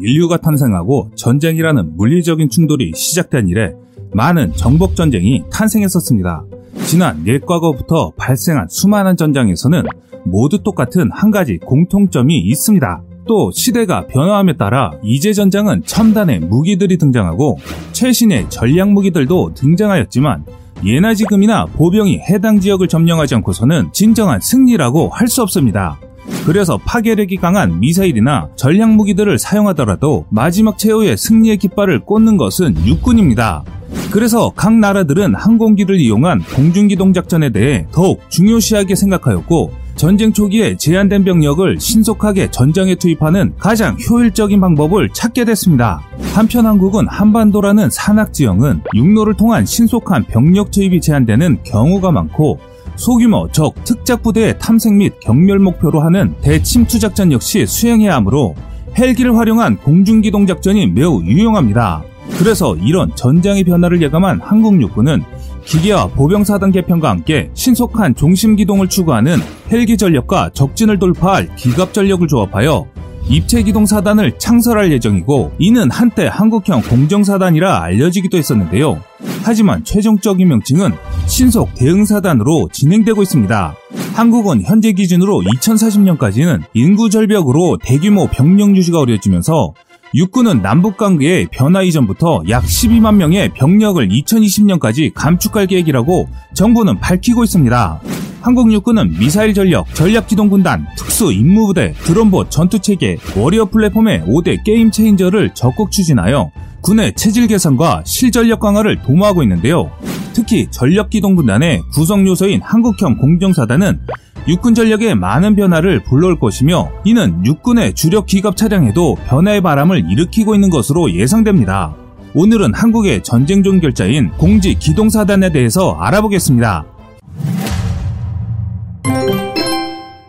인류가 0.00 0.36
탄생하고 0.38 1.10
전쟁이라는 1.14 1.96
물리적인 1.96 2.48
충돌이 2.48 2.92
시작된 2.94 3.48
이래 3.48 3.72
많은 4.12 4.52
정복 4.54 4.96
전쟁이 4.96 5.42
탄생했었습니다. 5.50 6.44
지난 6.86 7.26
옛과거부터 7.26 8.12
발생한 8.16 8.66
수많은 8.68 9.16
전장에서는 9.16 9.84
모두 10.24 10.62
똑같은 10.62 11.10
한 11.12 11.30
가지 11.30 11.58
공통점이 11.58 12.38
있습니다. 12.38 13.02
또 13.26 13.50
시대가 13.52 14.06
변화함에 14.06 14.56
따라 14.56 14.90
이제 15.04 15.32
전장은 15.32 15.82
첨단의 15.84 16.40
무기들이 16.40 16.98
등장하고 16.98 17.58
최신의 17.92 18.50
전략 18.50 18.90
무기들도 18.90 19.54
등장하였지만 19.54 20.44
예나 20.84 21.14
지금이나 21.14 21.66
보병이 21.66 22.18
해당 22.18 22.58
지역을 22.58 22.88
점령하지 22.88 23.36
않고서는 23.36 23.90
진정한 23.92 24.40
승리라고 24.40 25.10
할 25.10 25.28
수 25.28 25.42
없습니다. 25.42 26.00
그래서 26.44 26.78
파괴력이 26.84 27.36
강한 27.36 27.80
미사일이나 27.80 28.48
전략 28.56 28.90
무기들을 28.90 29.38
사용하더라도 29.38 30.26
마지막 30.30 30.78
최후의 30.78 31.16
승리의 31.16 31.58
깃발을 31.58 32.00
꽂는 32.00 32.36
것은 32.36 32.74
육군입니다. 32.86 33.64
그래서 34.10 34.50
각 34.54 34.74
나라들은 34.74 35.34
항공기를 35.34 35.98
이용한 36.00 36.42
공중기동 36.54 37.12
작전에 37.12 37.50
대해 37.50 37.86
더욱 37.92 38.20
중요시하게 38.28 38.94
생각하였고 38.94 39.72
전쟁 39.94 40.32
초기에 40.32 40.76
제한된 40.76 41.24
병력을 41.24 41.78
신속하게 41.78 42.50
전장에 42.50 42.94
투입하는 42.94 43.52
가장 43.58 43.98
효율적인 43.98 44.58
방법을 44.58 45.10
찾게 45.12 45.44
됐습니다. 45.44 46.00
한편 46.34 46.64
한국은 46.66 47.06
한반도라는 47.06 47.90
산악 47.90 48.32
지형은 48.32 48.80
육로를 48.94 49.34
통한 49.34 49.66
신속한 49.66 50.24
병력 50.24 50.70
투입이 50.70 51.00
제한되는 51.02 51.58
경우가 51.64 52.12
많고 52.12 52.58
소규모 53.00 53.48
적 53.50 53.82
특작 53.84 54.22
부대의 54.22 54.58
탐색 54.58 54.92
및 54.92 55.14
경멸 55.20 55.58
목표로 55.58 56.00
하는 56.00 56.34
대침투 56.42 56.98
작전 56.98 57.32
역시 57.32 57.64
수행해야 57.64 58.14
하므로 58.16 58.54
헬기를 58.96 59.38
활용한 59.38 59.78
공중기동 59.78 60.46
작전이 60.46 60.86
매우 60.86 61.22
유용합니다. 61.22 62.02
그래서 62.38 62.76
이런 62.76 63.10
전장의 63.16 63.64
변화를 63.64 64.02
예감한 64.02 64.42
한국 64.42 64.80
육군은 64.82 65.22
기계와 65.64 66.08
보병사단 66.08 66.72
개편과 66.72 67.08
함께 67.08 67.50
신속한 67.54 68.16
종심 68.16 68.54
기동을 68.54 68.88
추구하는 68.88 69.38
헬기 69.72 69.96
전력과 69.96 70.50
적진을 70.52 70.98
돌파할 70.98 71.56
기갑 71.56 71.94
전력을 71.94 72.28
조합하여 72.28 72.86
입체 73.30 73.62
기동 73.62 73.86
사단을 73.86 74.38
창설할 74.38 74.92
예정이고 74.92 75.52
이는 75.58 75.90
한때 75.90 76.26
한국형 76.26 76.82
공정사단이라 76.82 77.82
알려지기도 77.82 78.36
했었는데요. 78.36 79.00
하지만 79.42 79.84
최종적인 79.84 80.46
명칭은 80.48 80.92
신속 81.30 81.74
대응사단으로 81.76 82.68
진행되고 82.72 83.22
있습니다. 83.22 83.74
한국은 84.14 84.62
현재 84.62 84.92
기준으로 84.92 85.42
2040년까지는 85.42 86.62
인구 86.74 87.08
절벽으로 87.08 87.78
대규모 87.80 88.26
병력 88.26 88.76
유지가 88.76 88.98
어려워지면서 88.98 89.72
육군은 90.12 90.60
남북 90.60 90.96
관계의 90.96 91.46
변화 91.52 91.82
이전부터 91.82 92.42
약 92.48 92.64
12만 92.64 93.14
명의 93.14 93.48
병력을 93.54 94.06
2020년까지 94.08 95.12
감축할 95.14 95.68
계획이라고 95.68 96.28
정부는 96.54 96.98
밝히고 96.98 97.44
있습니다. 97.44 98.00
한국 98.40 98.72
육군은 98.72 99.16
미사일 99.20 99.54
전력, 99.54 99.86
전략기동군단, 99.94 100.84
특수 100.96 101.32
임무부대, 101.32 101.92
드론봇 102.02 102.50
전투체계, 102.50 103.18
워리어 103.36 103.66
플랫폼의 103.66 104.22
5대 104.22 104.64
게임 104.64 104.90
체인저를 104.90 105.54
적극 105.54 105.92
추진하여 105.92 106.50
군의 106.80 107.14
체질 107.14 107.46
개선과 107.46 108.02
실전력 108.04 108.58
강화를 108.58 109.00
도모하고 109.02 109.44
있는데요. 109.44 109.92
특히 110.40 110.68
전력기동군단의 110.70 111.82
구성 111.92 112.26
요소인 112.26 112.62
한국형 112.62 113.18
공정사단은 113.18 114.00
육군 114.48 114.74
전력에 114.74 115.14
많은 115.14 115.54
변화를 115.54 116.02
불러올 116.02 116.38
것이며 116.38 116.90
이는 117.04 117.44
육군의 117.44 117.94
주력 117.94 118.24
기갑 118.24 118.56
차량에도 118.56 119.16
변화의 119.26 119.60
바람을 119.60 120.10
일으키고 120.10 120.54
있는 120.54 120.70
것으로 120.70 121.12
예상됩니다. 121.12 121.94
오늘은 122.32 122.72
한국의 122.72 123.22
전쟁 123.22 123.62
종결자인 123.62 124.30
공지 124.38 124.74
기동사단에 124.78 125.52
대해서 125.52 125.92
알아보겠습니다. 126.00 126.86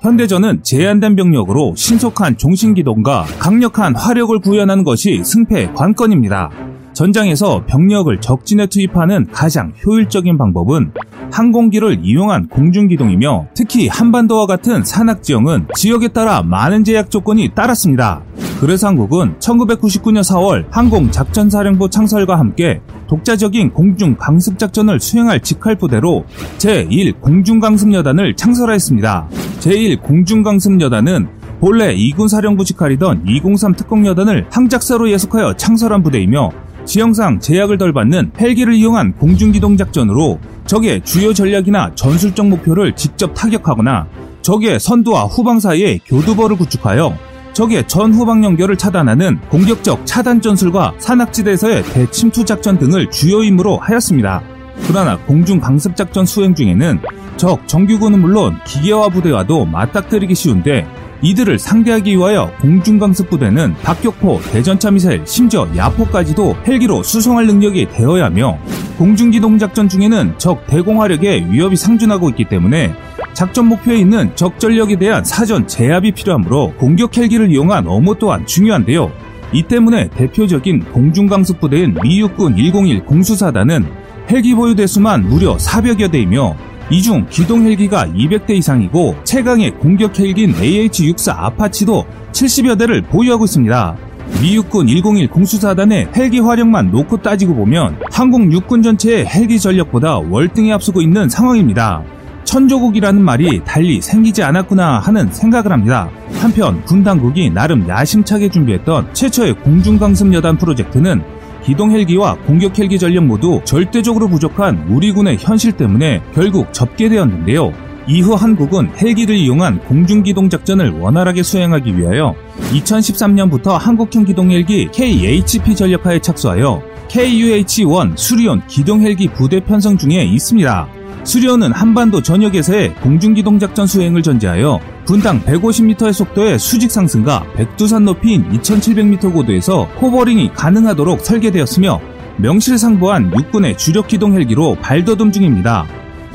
현대전은 0.02 0.64
제한된 0.64 1.16
병력으로 1.16 1.74
신속한 1.78 2.38
종신기동과 2.38 3.28
강력한 3.40 3.96
화력을 3.96 4.38
구현하는 4.40 4.84
것이 4.84 5.24
승패의 5.24 5.74
관건입니다. 5.74 6.71
전장에서 7.02 7.64
병력을 7.66 8.16
적진에 8.22 8.68
투입하는 8.68 9.26
가장 9.32 9.74
효율적인 9.84 10.38
방법은 10.38 10.92
항공기를 11.32 12.02
이용한 12.04 12.48
공중기동이며 12.48 13.48
특히 13.56 13.88
한반도와 13.88 14.46
같은 14.46 14.84
산악지형은 14.84 15.70
지역에 15.74 16.10
따라 16.10 16.44
많은 16.44 16.84
제약 16.84 17.10
조건이 17.10 17.50
따랐습니다. 17.56 18.22
그래서 18.60 18.86
한국은 18.86 19.40
1999년 19.40 20.22
4월 20.22 20.66
항공작전사령부 20.70 21.90
창설과 21.90 22.38
함께 22.38 22.82
독자적인 23.08 23.72
공중강습작전을 23.72 25.00
수행할 25.00 25.40
직할부대로 25.40 26.26
제1공중강습여단을 26.60 28.38
창설하였습니다. 28.38 29.28
제1공중강습여단은 29.60 31.28
본래 31.60 31.96
2군 31.96 32.28
사령부 32.28 32.64
직할이던 32.64 33.24
203 33.28 33.74
특공여단을 33.74 34.46
항작사로 34.52 35.10
예속하여 35.10 35.56
창설한 35.56 36.04
부대이며 36.04 36.52
지형상 36.86 37.40
제약을 37.40 37.78
덜 37.78 37.94
받는 37.94 38.32
헬기를 38.40 38.74
이용한 38.74 39.14
공중기동 39.14 39.78
작전으로 39.78 40.40
적의 40.66 41.02
주요 41.02 41.34
전략이나 41.34 41.94
전술적 41.96 42.48
목표를 42.48 42.96
직접 42.96 43.34
타격하거나 43.34 44.08
적의 44.42 44.80
선두와 44.80 45.26
후방 45.26 45.60
사이에 45.60 46.00
교두보를 46.06 46.58
구축하여 46.58 47.16
적의 47.54 47.88
전후방 47.88 48.44
연결을 48.44 48.78
차단하는 48.78 49.42
공격적 49.50 50.06
차단 50.06 50.42
전술과 50.42 50.94
산악지대에서의 51.00 51.84
대침투 51.84 52.46
작전 52.46 52.80
등을 52.80 53.10
주요 53.12 53.44
임무로 53.44 53.78
하였습니다. 53.78 54.42
그러나 54.88 55.18
공중 55.18 55.60
강습 55.60 55.96
작전 55.96 56.26
수행 56.26 56.56
중에는 56.56 57.00
적 57.38 57.68
정규군은 57.68 58.22
물론 58.22 58.58
기계화 58.66 59.10
부대와도 59.10 59.66
맞닥뜨리기 59.66 60.34
쉬운데 60.34 60.88
이들을 61.22 61.60
상대하기 61.60 62.18
위하여 62.18 62.52
공중강습부대는 62.62 63.76
박격포, 63.84 64.42
대전차 64.52 64.90
미사일, 64.90 65.22
심지어 65.26 65.68
야포까지도 65.76 66.56
헬기로 66.66 67.04
수송할 67.04 67.46
능력이 67.46 67.90
되어야 67.90 68.26
하며 68.26 68.58
공중기동작전 68.98 69.88
중에는 69.88 70.36
적 70.38 70.66
대공화력에 70.68 71.48
위협이 71.50 71.76
상존하고 71.76 72.30
있기 72.30 72.46
때문에 72.46 72.94
작전 73.34 73.68
목표에 73.68 73.98
있는 73.98 74.36
적 74.36 74.60
전력에 74.60 74.98
대한 74.98 75.24
사전 75.24 75.68
제압이 75.68 76.12
필요하므로 76.14 76.74
공격 76.78 77.16
헬기를 77.16 77.52
이용한 77.52 77.88
업무 77.88 78.18
또한 78.18 78.46
중요한데요. 78.46 79.12
이 79.54 79.64
때문에 79.64 80.10
대표적인 80.10 80.86
공중강습부대인 80.92 81.98
미육군 82.02 82.56
101 82.56 83.06
공수사단은 83.06 83.86
헬기 84.30 84.56
보유 84.56 84.76
대수만 84.76 85.28
무려 85.28 85.58
400여 85.58 86.12
대이며 86.12 86.56
이 86.92 87.02
중 87.02 87.26
기동 87.30 87.66
헬기가 87.66 88.06
200대 88.06 88.52
이상이고 88.52 89.16
최강의 89.24 89.72
공격 89.80 90.20
헬기인 90.20 90.54
AH-64 90.54 91.34
아파치도 91.38 92.06
70여 92.34 92.78
대를 92.78 93.02
보유하고 93.02 93.46
있습니다. 93.46 93.96
미 94.42 94.56
육군 94.56 94.88
101 94.88 95.30
공수사단의 95.30 96.10
헬기 96.16 96.40
화력만 96.40 96.92
놓고 96.92 97.22
따지고 97.22 97.56
보면 97.56 97.98
한국 98.12 98.52
육군 98.52 98.82
전체의 98.84 99.26
헬기 99.26 99.60
전력보다 99.60 100.20
월등히 100.20 100.72
앞서고 100.74 101.02
있는 101.02 101.30
상황입니다. 101.30 102.04
천조국이라는 102.44 103.22
말이 103.22 103.62
달리 103.64 104.02
생기지 104.02 104.44
않았구나 104.44 105.00
하는 105.00 105.32
생각을 105.32 105.72
합니다. 105.72 106.10
한편 106.42 106.84
군 106.84 107.04
당국이 107.04 107.50
나름 107.50 107.88
야심차게 107.88 108.50
준비했던 108.50 109.14
최초의 109.14 109.54
공중강습 109.56 110.34
여단 110.34 110.58
프로젝트는 110.58 111.22
기동 111.64 111.92
헬기와 111.92 112.36
공격 112.46 112.78
헬기 112.78 112.98
전력 112.98 113.26
모두 113.26 113.62
절대적으로 113.64 114.28
부족한 114.28 114.88
우리 114.90 115.12
군의 115.12 115.38
현실 115.40 115.72
때문에 115.72 116.22
결국 116.34 116.74
접게 116.74 117.10
되었는데요. 117.10 117.72
이후 118.08 118.34
한국은 118.34 118.92
헬기를 118.98 119.36
이용한 119.36 119.80
공중기동 119.82 120.50
작전을 120.50 120.92
원활하게 121.00 121.44
수행하기 121.44 121.98
위하여 121.98 122.36
2013년부터 122.72 123.78
한국형 123.78 124.26
기동헬기 124.26 124.90
KHP 124.92 125.76
전력화에 125.76 126.20
착수하여 126.20 126.82
KUH-1 127.10 128.18
수리온 128.18 128.66
기동헬기 128.68 129.28
부대 129.28 129.60
편성 129.60 129.98
중에 129.98 130.24
있습니다. 130.24 131.01
수리온은 131.24 131.72
한반도 131.72 132.22
전역에서의 132.22 132.96
공중기동작전 132.96 133.86
수행을 133.86 134.24
전제하여 134.24 134.80
분당 135.06 135.42
150m의 135.42 136.14
속도의 136.14 136.58
수직 136.58 136.92
상승과 136.92 137.46
백두산 137.56 138.06
높이인 138.06 138.50
2700m 138.50 139.32
고도에서 139.32 139.84
호버링이 140.02 140.54
가능하도록 140.54 141.22
설계되었으며 141.22 142.02
명실상부한 142.38 143.34
육군의 143.36 143.78
주력 143.78 144.08
기동 144.08 144.34
헬기로 144.34 144.76
발돋움 144.82 145.32
중입니다. 145.32 145.86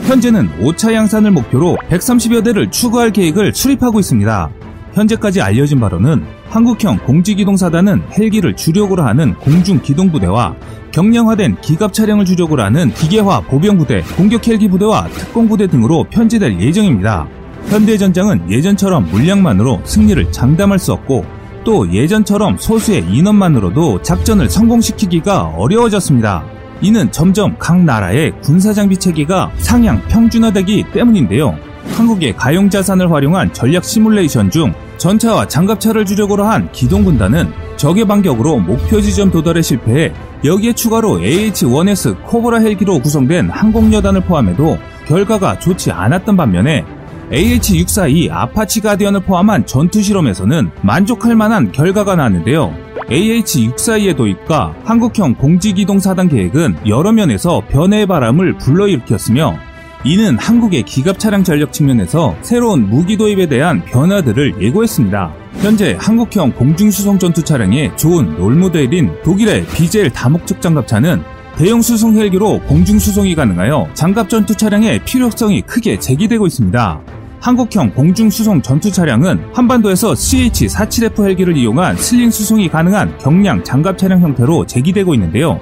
현재는 0.03 0.49
5차 0.61 0.93
양산을 0.93 1.31
목표로 1.33 1.79
130여 1.89 2.45
대를 2.45 2.71
추가할 2.71 3.11
계획을 3.11 3.55
수립하고 3.55 3.99
있습니다. 3.99 4.51
현재까지 4.97 5.43
알려진 5.43 5.79
바로는 5.79 6.25
한국형 6.49 7.01
공지기동사단은 7.05 8.03
헬기를 8.13 8.57
주력으로 8.57 9.03
하는 9.03 9.35
공중기동부대와 9.35 10.57
경량화된 10.91 11.61
기갑 11.61 11.93
차량을 11.93 12.25
주력으로 12.25 12.63
하는 12.63 12.91
기계화 12.95 13.43
보병부대, 13.43 14.03
공격 14.17 14.49
헬기 14.49 14.69
부대와 14.69 15.09
특공부대 15.09 15.67
등으로 15.67 16.05
편제될 16.05 16.59
예정입니다. 16.59 17.29
현대전장은 17.67 18.51
예전처럼 18.51 19.11
물량만으로 19.11 19.83
승리를 19.85 20.33
장담할 20.33 20.79
수 20.79 20.95
없고 20.95 21.27
또 21.65 21.93
예전처럼 21.93 22.57
소수의 22.57 23.05
인원만으로도 23.13 24.01
작전을 24.01 24.49
성공시키기가 24.49 25.53
어려워졌습니다. 25.57 26.45
이는 26.81 27.13
점점 27.13 27.57
각 27.59 27.83
나라의 27.83 28.33
군사장비 28.41 28.97
체계가 28.97 29.51
상향 29.59 30.01
평준화되기 30.09 30.85
때문인데요. 30.95 31.59
한국의 31.97 32.37
가용 32.37 32.71
자산을 32.71 33.11
활용한 33.13 33.53
전략 33.53 33.85
시뮬레이션 33.85 34.51
중 34.51 34.73
전차와 34.99 35.49
장갑차를 35.49 36.05
주력으로 36.05 36.45
한 36.45 36.71
기동군단은 36.73 37.53
적의 37.77 38.07
반격으로 38.07 38.59
목표 38.59 39.01
지점 39.01 39.31
도달에 39.31 39.63
실패해 39.63 40.13
여기에 40.45 40.73
추가로 40.73 41.21
AH-1S 41.21 42.23
코브라 42.25 42.59
헬기로 42.59 43.01
구성된 43.01 43.51
항공여단을 43.51 44.23
포함해도 44.23 44.79
결과가 45.07 45.59
좋지 45.59 45.93
않았던 45.93 46.37
반면에 46.37 46.85
AH-64E 47.33 48.31
아파치 48.31 48.81
가디언을 48.81 49.21
포함한 49.21 49.67
전투 49.67 50.01
실험에서는 50.01 50.71
만족할 50.83 51.35
만한 51.35 51.73
결과가 51.73 52.15
나왔는데요. 52.17 52.73
AH-64E의 53.11 54.17
도입과 54.17 54.75
한국형 54.85 55.35
공지기동 55.35 55.99
사단 55.99 56.29
계획은 56.29 56.87
여러 56.87 57.13
면에서 57.13 57.63
변화의 57.69 58.07
바람을 58.07 58.59
불러일으켰으며 58.59 59.57
이는 60.07 60.39
한국의 60.39 60.85
기갑 60.85 61.19
차량 61.19 61.43
전력 61.43 61.73
측면에서 61.73 62.37
새로운 62.41 62.89
무기 62.89 63.17
도입에 63.17 63.47
대한 63.47 63.85
변화들을 63.85 64.63
예고했습니다. 64.63 65.35
현재 65.57 65.97
한국형 65.99 66.53
공중수송 66.53 67.19
전투 67.19 67.43
차량의 67.43 67.97
좋은 67.97 68.37
롤모델인 68.37 69.11
독일의 69.25 69.67
비젤 69.67 70.11
다목적 70.11 70.63
장갑차는 70.63 71.25
대형 71.57 71.83
수송 71.83 72.15
헬기로 72.15 72.61
공중 72.69 73.01
수송이 73.01 73.35
가능하여 73.35 73.89
장갑 73.95 74.29
전투 74.29 74.55
차량의 74.55 75.05
필요성이 75.05 75.63
크게 75.63 75.99
제기되고 75.99 76.47
있습니다. 76.47 77.01
한국형 77.41 77.95
공중 77.95 78.31
수송 78.31 78.63
전투 78.63 78.93
차량은 78.93 79.47
한반도에서 79.55 80.13
CH-47F 80.13 81.25
헬기를 81.25 81.57
이용한 81.57 81.97
슬링 81.97 82.31
수송이 82.31 82.69
가능한 82.69 83.19
경량 83.19 83.65
장갑 83.65 83.99
차량 83.99 84.21
형태로 84.21 84.67
제기되고 84.67 85.15
있는데요. 85.15 85.59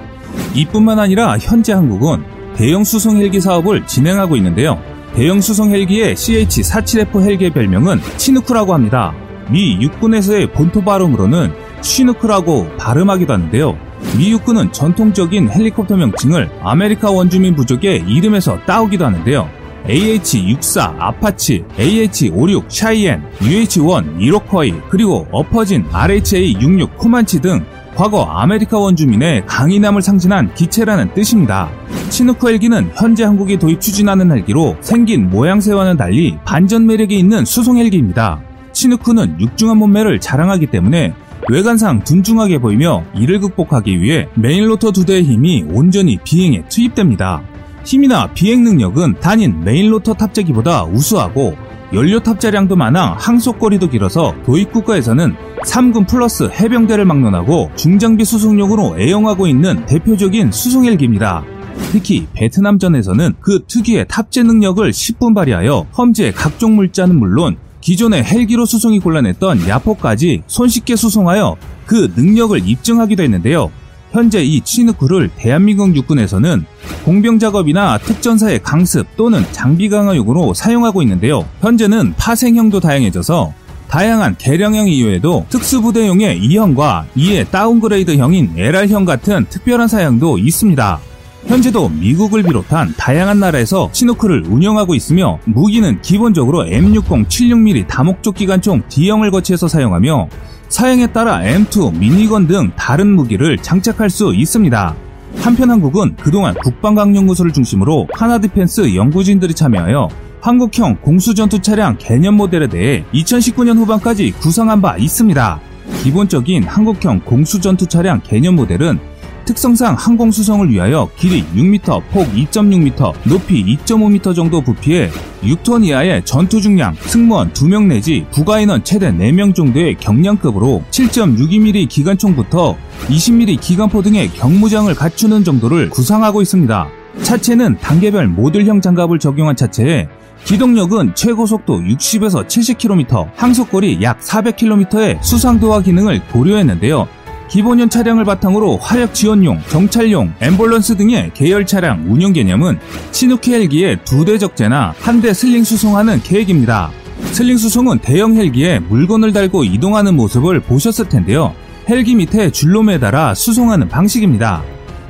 이뿐만 0.53 0.99
아니라 0.99 1.35
현재 1.39 1.73
한국은 1.73 2.34
대형 2.55 2.83
수송 2.83 3.17
헬기 3.17 3.41
사업을 3.41 3.85
진행하고 3.85 4.37
있는데요. 4.37 4.81
대형 5.13 5.41
수송 5.41 5.71
헬기의 5.71 6.15
CH-47F 6.15 7.21
헬기의 7.21 7.51
별명은 7.51 7.99
치누크라고 8.17 8.73
합니다. 8.73 9.13
미 9.49 9.77
육군에서의 9.81 10.51
본토 10.53 10.81
발음으로는 10.81 11.53
쉬누크라고 11.81 12.69
발음하기도 12.77 13.31
하는데요. 13.33 13.77
미 14.17 14.31
육군은 14.31 14.71
전통적인 14.71 15.49
헬리콥터 15.49 15.97
명칭을 15.97 16.49
아메리카 16.61 17.11
원주민 17.11 17.55
부족의 17.55 18.05
이름에서 18.07 18.59
따오기도 18.65 19.05
하는데요. 19.05 19.49
AH-64 19.87 20.95
아파치, 20.97 21.63
AH-56 21.77 22.65
샤이엔, 22.69 23.23
UH-1 23.39 24.19
이로쿼이, 24.19 24.73
그리고 24.89 25.27
엎어진 25.31 25.85
RAH-66 25.91 26.97
코만치 26.97 27.41
등 27.41 27.63
과거 27.95 28.23
아메리카 28.23 28.77
원주민의 28.77 29.45
강인함을 29.45 30.01
상징한 30.01 30.53
기체라는 30.53 31.13
뜻입니다. 31.13 31.69
치누크 32.09 32.47
헬기는 32.49 32.91
현재 32.93 33.23
한국이 33.23 33.57
도입 33.57 33.79
추진하는 33.79 34.31
헬기로 34.31 34.75
생긴 34.81 35.29
모양새와는 35.29 35.95
달리 35.95 36.37
반전 36.43 36.85
매력이 36.85 37.17
있는 37.17 37.45
수송 37.45 37.77
헬기입니다. 37.77 38.41
치누크는 38.73 39.39
육중한 39.39 39.77
몸매를 39.77 40.19
자랑하기 40.19 40.67
때문에 40.67 41.13
외관상 41.49 42.03
둔중하게 42.03 42.57
보이며 42.57 43.03
이를 43.15 43.39
극복하기 43.39 44.01
위해 44.01 44.27
main 44.35 44.60
rotor 44.60 44.91
두 44.91 45.05
대의 45.05 45.23
힘이 45.23 45.63
온전히 45.71 46.17
비행에 46.21 46.63
투입됩니다. 46.67 47.43
힘이나 47.85 48.27
비행 48.33 48.63
능력은 48.63 49.21
단일 49.21 49.63
main 49.63 49.86
rotor 49.86 50.15
탑재기보다 50.15 50.83
우수하고 50.83 51.55
연료 51.95 52.19
탑재량도 52.19 52.75
많아 52.75 53.15
항속거리도 53.17 53.89
길어서 53.89 54.35
도입 54.45 54.73
국가에서는 54.73 55.33
3군 55.63 56.05
플러스 56.09 56.49
해병대를 56.51 57.05
막론하고 57.05 57.71
중장비 57.77 58.25
수송용으로 58.25 58.99
애용하고 58.99 59.47
있는 59.47 59.85
대표적인 59.85 60.51
수송헬기입니다. 60.51 61.45
특히 61.93 62.27
베트남전에서는 62.33 63.35
그 63.39 63.63
특유의 63.67 64.07
탑재 64.09 64.43
능력을 64.43 64.91
10분 64.91 65.33
발휘하여 65.33 65.87
험지의 65.97 66.33
각종 66.33 66.75
물자는 66.75 67.17
물론 67.17 67.55
기존의 67.79 68.25
헬기로 68.25 68.65
수송이 68.65 68.99
곤란했던 68.99 69.65
야포까지 69.65 70.43
손쉽게 70.47 70.97
수송하여 70.97 71.55
그 71.85 72.11
능력을 72.13 72.67
입증하기도 72.67 73.23
했는데요. 73.23 73.71
현재 74.15 74.41
이 74.41 74.61
치누크를 74.61 75.29
대한민국 75.35 75.93
육군에서는 75.93 76.65
공병 77.03 77.37
작업이나 77.37 77.97
특전사의 77.97 78.63
강습 78.63 79.05
또는 79.17 79.43
장비 79.51 79.89
강화용으로 79.89 80.53
사용하고 80.53 81.01
있는데요. 81.01 81.45
현재는 81.59 82.13
파생형도 82.15 82.79
다양해져서 82.79 83.53
다양한 83.89 84.37
개량형 84.37 84.87
이외에도 84.87 85.45
특수부대용의 85.49 86.39
E형과 86.39 87.03
이의 87.17 87.43
downgrade형인 87.43 88.53
LR형 88.55 89.03
같은 89.03 89.45
특별한 89.49 89.89
사양도 89.89 90.37
있습니다. 90.37 90.99
현재도 91.47 91.89
미국을 91.89 92.41
비롯한 92.43 92.93
다양한 92.97 93.41
나라에서 93.41 93.89
치누크를 93.91 94.45
운영하고 94.47 94.95
있으며 94.95 95.39
무기는 95.43 96.01
기본적으로 96.01 96.63
M60 96.63 97.27
7.62mm 97.27 97.87
다목적 97.87 98.35
기관총 98.35 98.83
D형을 98.87 99.29
거치해서 99.31 99.67
사용하며 99.67 100.29
사양에 100.69 101.07
따라 101.07 101.39
M2 101.39 101.97
minigun 101.97 102.47
등 102.47 102.71
다른 102.75 103.15
무기를 103.15 103.57
장착할 103.57 104.09
수 104.09 104.33
있습니다. 104.33 104.95
한편 105.37 105.69
한국은 105.69 106.15
그동안 106.15 106.53
국방과학연구소를 106.55 107.51
중심으로 107.53 108.07
한화디펜스 108.13 108.95
연구진들이 108.95 109.53
참여하여 109.53 110.09
한국형 110.41 110.97
공수전투 111.01 111.59
차량 111.59 111.97
개념 111.97 112.35
모델에 112.35 112.67
대해 112.67 113.03
2019년 113.13 113.77
후반까지 113.77 114.31
구상한 114.39 114.81
바 114.81 114.97
있습니다. 114.97 115.59
기본적인 116.03 116.63
한국형 116.63 117.21
공수전투 117.21 117.87
차량 117.87 118.21
개념 118.23 118.55
모델은 118.55 118.99
특성상 119.45 119.95
항공 119.97 120.31
수송을 120.31 120.69
위하여 120.69 121.07
길이 121.17 121.43
6m, 121.55 122.01
폭 122.09 122.27
2.6m, 122.33 123.13
높이 123.29 123.63
2.5m 123.63 124.35
정도 124.35 124.59
부피에 124.61 125.09
6톤 125.43 125.85
이하의 125.85 126.25
전투 126.25 126.59
중량, 126.59 126.95
승무원 126.95 127.53
2명 127.53 127.85
내지 127.85 128.25
부가 128.31 128.59
인원 128.59 128.83
최대 128.83 129.11
4명 129.11 129.53
정도의 129.53 129.95
경량급으로 129.99 130.83
7.62mm 130.89 131.87
기관총부터 131.87 132.75
20mm 133.07 133.61
기관포 133.61 134.01
등의 134.01 134.29
경무장을 134.33 134.93
갖추는 134.93 135.43
정도를 135.43 135.89
구상하고 135.91 136.41
있습니다. 136.41 136.87
차체는 137.21 137.77
단계별 137.77 138.27
모듈형 138.27 138.81
장갑을 138.81 139.19
적용한 139.19 139.55
차체에 139.55 140.09
기동력은 140.43 141.15
최고 141.15 141.45
속도 141.45 141.79
60에서 141.79 142.45
70km, 142.47 143.31
항속거리 143.35 143.99
약 144.01 144.19
400km의 144.19 145.21
수상도하 145.23 145.81
기능을 145.81 146.21
고려했는데요. 146.27 147.07
기본형 147.49 147.89
차량을 147.89 148.25
바탕으로 148.25 148.77
화력 148.77 149.13
지원용, 149.13 149.61
정찰용, 149.69 150.33
앰뷸런스 150.39 150.97
등의 150.97 151.31
계열 151.33 151.65
차량 151.65 152.03
운영 152.11 152.33
개념은 152.33 152.79
치누크 153.11 153.53
헬기의 153.53 153.99
두 154.03 154.25
대 154.25 154.37
적재나 154.37 154.93
한 154.99 155.21
대 155.21 155.33
sling 155.33 155.63
수송하는 155.63 156.21
계획입니다. 156.23 156.91
sling 157.31 157.57
수송은 157.57 157.99
대형 157.99 158.35
헬기에 158.35 158.79
물건을 158.79 159.31
달고 159.31 159.63
이동하는 159.63 160.15
모습을 160.15 160.59
보셨을 160.61 161.07
텐데요. 161.07 161.53
헬기 161.87 162.15
밑에 162.15 162.49
줄로 162.49 162.81
매달아 162.83 163.35
수송하는 163.35 163.87
방식입니다. 163.89 164.63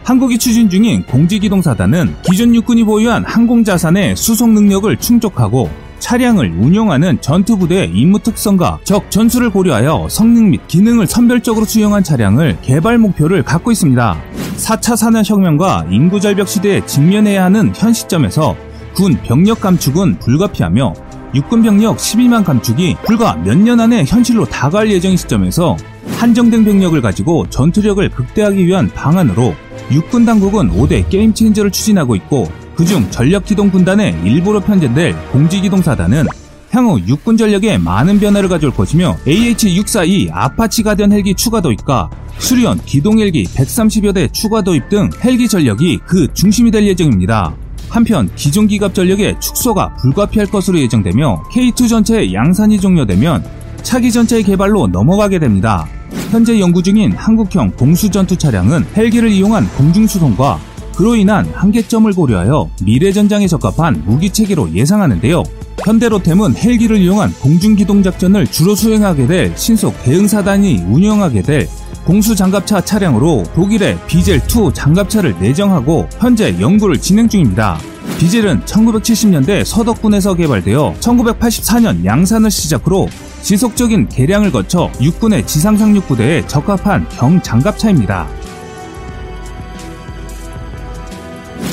한국이 0.04 0.38
추진 0.38 0.70
중인 0.70 1.04
공지기동사단은 1.06 2.16
기존 2.24 2.54
육군이 2.54 2.84
보유한 2.84 3.24
항공자산의 3.26 4.16
수송 4.16 4.54
능력을 4.54 4.96
충족하고 4.98 5.70
차량을 6.10 6.54
운용하는 6.60 7.20
전투부대의 7.20 7.90
임무 7.92 8.20
특성과 8.20 8.78
적 8.84 9.10
전술을 9.10 9.50
고려하여 9.50 10.06
성능 10.08 10.52
및 10.52 10.62
기능을 10.68 11.08
선별적으로 11.08 11.66
수용한 11.66 12.04
차량을 12.04 12.60
개발 12.62 13.00
목표를 13.00 13.42
갖고 13.42 13.72
있습니다. 13.72 14.16
4차 14.58 14.98
산업혁명과 14.98 15.88
인구절벽 15.90 16.48
시대에 16.48 16.86
직면해야 16.86 17.46
하는 17.46 17.74
현 17.76 17.92
시점에서 17.92 18.56
군 18.94 19.18
병력 19.24 19.62
감축은 19.62 20.20
불가피하며 20.20 20.94
육군 21.34 21.64
병력 21.64 21.98
12만 21.98 22.44
감축이 22.46 22.98
불과 23.04 23.34
몇 23.38 23.58
년 23.58 23.80
안에 23.80 24.06
현실로 24.06 24.46
다가올 24.46 24.92
예정인 24.92 25.18
시점에서 25.18 25.76
한정된 26.20 26.66
병력을 26.66 27.02
가지고 27.02 27.50
전투력을 27.50 28.08
극대화하기 28.12 28.64
위한 28.68 28.92
방안으로 28.94 29.56
육군 29.92 30.24
당국은 30.24 30.70
5대 30.70 31.10
game 31.10 31.34
changer를 31.34 31.72
추진하고 31.72 32.16
있고 32.16 32.48
그중 32.76 33.10
전략기동 33.10 33.72
군단의 33.72 34.18
일부로 34.24 34.60
편제될 34.60 35.16
공지기동사단은 35.32 36.26
향후 36.72 37.00
육군 37.08 37.38
전력에 37.38 37.78
많은 37.78 38.20
변화를 38.20 38.50
가져올 38.50 38.74
것이며 38.74 39.16
AH-64E 39.26 40.30
아파치 40.34 40.84
가디언 40.84 41.12
헬기 41.14 41.34
추가 41.34 41.62
도입과 41.62 42.10
수리온 42.38 42.80
기동 42.86 43.20
헬기 43.20 43.44
130여 43.44 44.14
대 44.14 44.28
추가 44.28 44.62
도입 44.62 44.90
등 44.90 45.10
헬기 45.24 45.48
전력이 45.48 46.00
그 46.06 46.28
중심이 46.34 46.70
될 46.72 46.86
예정입니다. 46.86 47.56
한편 47.90 48.30
기존 48.36 48.68
기갑 48.68 48.94
전력의 48.94 49.40
축소가 49.40 49.96
불가피할 50.02 50.48
것으로 50.48 50.80
예정되며 50.80 51.44
K2 51.52 51.88
전차의 51.88 52.34
양산이 52.34 52.80
종료되면 52.80 53.46
차기 53.84 54.12
전체의 54.12 54.44
개발로 54.44 54.88
넘어가게 54.88 55.40
됩니다. 55.40 55.88
현재 56.32 56.60
연구 56.60 56.84
중인 56.84 57.14
한국형 57.14 57.72
공수전투 57.72 58.36
차량은 58.36 58.86
헬기를 58.98 59.30
이용한 59.30 59.70
공중수송과 59.70 60.60
그로 60.96 61.16
인한 61.16 61.46
한계점을 61.54 62.12
고려하여 62.14 62.70
미래 62.82 63.12
전장에 63.12 63.48
적합한 63.48 64.04
무기 64.06 64.30
체계로 64.30 64.74
예상하는데요. 64.74 65.44
현대로템은 65.84 66.56
헬기를 66.56 66.98
이용한 66.98 67.34
공중기동작전을 67.42 68.48
주로 68.48 68.76
수행하게 68.76 69.28
될 69.28 69.54
신속 69.58 70.02
대응사단이 70.04 70.86
운영하게 70.88 71.42
될 71.42 71.68
공수장갑차 72.06 72.82
차량으로 72.82 73.44
독일의 73.56 73.98
비젤2 74.08 74.74
장갑차를 74.74 75.36
내정하고 75.40 76.08
현재 76.18 76.56
연구를 76.60 77.00
진행 77.00 77.28
중입니다. 77.28 77.78
비젤은 78.18 78.62
1970년대 78.62 79.66
서덕군에서 79.66 80.36
개발되어 80.36 80.96
1984년 81.00 82.06
양산을 82.06 82.50
시작으로 82.50 83.10
지속적인 83.42 84.08
개량을 84.08 84.52
거쳐 84.52 84.90
육군의 85.02 85.46
지상상륙부대에 85.46 86.48
적합한 86.48 87.10
경장갑차입니다. 87.10 88.45